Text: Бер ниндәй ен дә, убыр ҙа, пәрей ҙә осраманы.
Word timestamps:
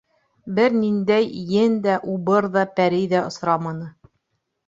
Бер 0.59 0.75
ниндәй 0.83 1.27
ен 1.57 1.75
дә, 1.83 1.97
убыр 2.13 2.47
ҙа, 2.57 2.65
пәрей 2.79 3.05
ҙә 3.13 3.23
осраманы. 3.27 3.93